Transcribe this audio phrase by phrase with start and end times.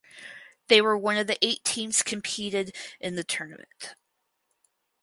[0.67, 3.93] They were one of the eight teams competed in the tournament.